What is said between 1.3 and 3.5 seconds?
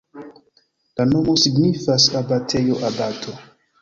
signifas: abatejo-abato.